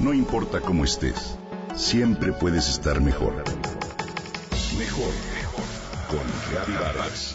[0.00, 1.36] No importa cómo estés,
[1.76, 3.34] siempre puedes estar mejor.
[4.78, 5.64] Mejor, mejor.
[6.08, 7.34] Con Reavivadas.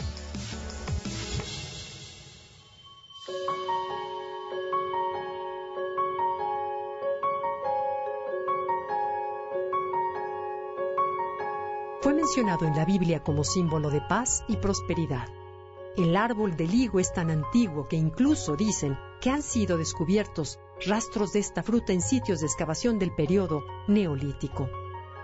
[12.02, 15.28] Fue mencionado en la Biblia como símbolo de paz y prosperidad.
[15.96, 20.58] El árbol del higo es tan antiguo que incluso dicen que han sido descubiertos
[20.88, 24.70] rastros de esta fruta en sitios de excavación del periodo neolítico.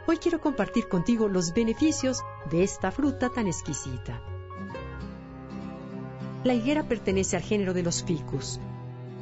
[0.07, 4.21] Hoy quiero compartir contigo los beneficios de esta fruta tan exquisita.
[6.43, 8.59] La higuera pertenece al género de los ficus.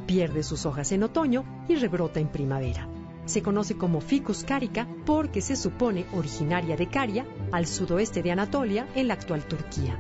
[0.08, 2.88] Pierde sus hojas en otoño y rebrota en primavera.
[3.26, 8.88] Se conoce como Ficus carica porque se supone originaria de Caria, al sudoeste de Anatolia,
[8.96, 10.00] en la actual Turquía.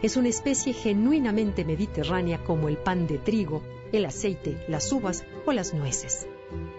[0.00, 5.52] Es una especie genuinamente mediterránea como el pan de trigo, el aceite, las uvas o
[5.52, 6.26] las nueces.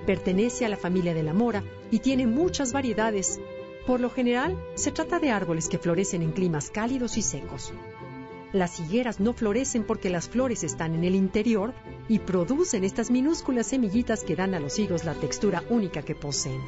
[0.05, 3.39] Pertenece a la familia de la mora y tiene muchas variedades.
[3.85, 7.73] Por lo general, se trata de árboles que florecen en climas cálidos y secos.
[8.51, 11.73] Las higueras no florecen porque las flores están en el interior
[12.07, 16.61] y producen estas minúsculas semillitas que dan a los higos la textura única que poseen.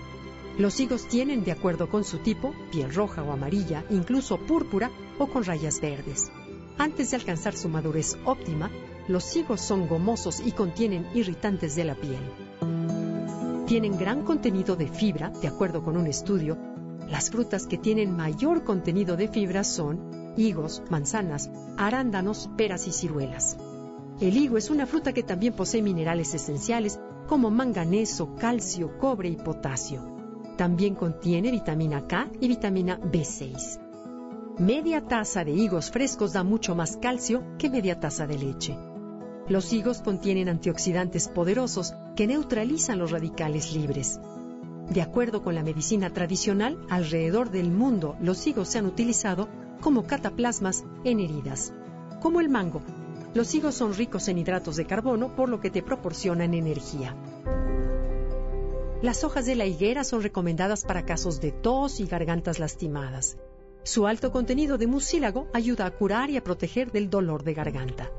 [0.57, 5.27] Los higos tienen, de acuerdo con su tipo, piel roja o amarilla, incluso púrpura o
[5.27, 6.31] con rayas verdes.
[6.79, 8.71] Antes de alcanzar su madurez óptima,
[9.07, 12.19] los higos son gomosos y contienen irritantes de la piel.
[13.65, 16.57] Tienen gran contenido de fibra, de acuerdo con un estudio.
[17.09, 23.57] Las frutas que tienen mayor contenido de fibra son higos, manzanas, arándanos, peras y ciruelas.
[24.19, 29.35] El higo es una fruta que también posee minerales esenciales como manganeso, calcio, cobre y
[29.35, 30.15] potasio.
[30.57, 33.79] También contiene vitamina K y vitamina B6.
[34.59, 38.77] Media taza de higos frescos da mucho más calcio que media taza de leche.
[39.49, 44.19] Los higos contienen antioxidantes poderosos que neutralizan los radicales libres.
[44.89, 49.47] De acuerdo con la medicina tradicional, alrededor del mundo los higos se han utilizado
[49.79, 51.73] como cataplasmas en heridas.
[52.21, 52.81] Como el mango,
[53.33, 57.15] los higos son ricos en hidratos de carbono, por lo que te proporcionan energía.
[59.01, 63.37] Las hojas de la higuera son recomendadas para casos de tos y gargantas lastimadas.
[63.83, 68.11] Su alto contenido de mucílago ayuda a curar y a proteger del dolor de garganta.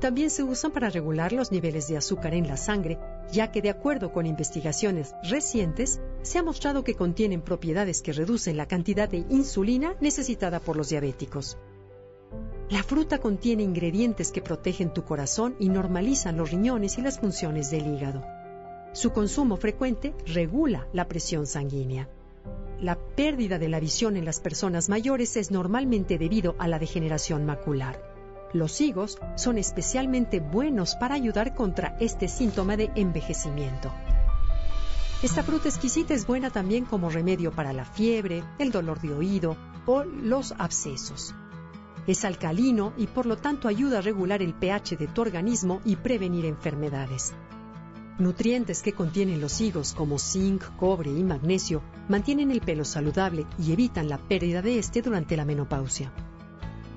[0.00, 2.98] También se usan para regular los niveles de azúcar en la sangre,
[3.32, 8.56] ya que de acuerdo con investigaciones recientes, se ha mostrado que contienen propiedades que reducen
[8.56, 11.56] la cantidad de insulina necesitada por los diabéticos.
[12.68, 17.70] La fruta contiene ingredientes que protegen tu corazón y normalizan los riñones y las funciones
[17.70, 18.22] del hígado.
[18.92, 22.08] Su consumo frecuente regula la presión sanguínea.
[22.80, 27.46] La pérdida de la visión en las personas mayores es normalmente debido a la degeneración
[27.46, 28.15] macular.
[28.52, 33.92] Los higos son especialmente buenos para ayudar contra este síntoma de envejecimiento.
[35.22, 39.56] Esta fruta exquisita es buena también como remedio para la fiebre, el dolor de oído
[39.86, 41.34] o los abscesos.
[42.06, 45.96] Es alcalino y por lo tanto ayuda a regular el pH de tu organismo y
[45.96, 47.34] prevenir enfermedades.
[48.18, 53.72] Nutrientes que contienen los higos como zinc, cobre y magnesio mantienen el pelo saludable y
[53.72, 56.12] evitan la pérdida de este durante la menopausia.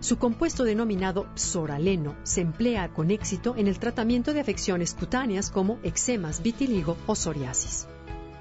[0.09, 5.77] Su compuesto denominado psoraleno se emplea con éxito en el tratamiento de afecciones cutáneas como
[5.83, 7.87] eczemas, vitiligo o psoriasis.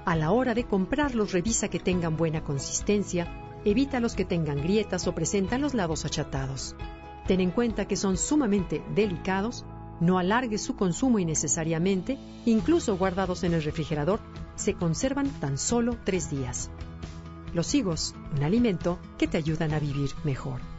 [0.03, 3.27] A la hora de comprarlos revisa que tengan buena consistencia,
[3.65, 6.75] evita los que tengan grietas o presentan los lados achatados.
[7.27, 9.63] Ten en cuenta que son sumamente delicados
[9.99, 14.19] no alargue su consumo innecesariamente, incluso guardados en el refrigerador,
[14.55, 16.71] se conservan tan solo tres días.
[17.53, 20.78] Los higos, un alimento que te ayudan a vivir mejor.